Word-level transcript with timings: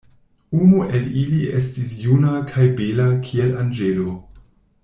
Unu 0.59 0.79
el 0.99 1.03
ili 1.23 1.41
estis 1.59 1.93
juna 2.05 2.33
kaj 2.53 2.65
bela 2.81 3.09
kiel 3.29 3.57
anĝelo. 3.65 4.21